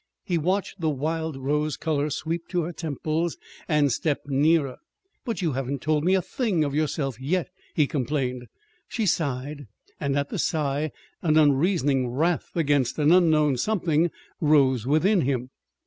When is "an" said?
11.21-11.37, 12.97-13.11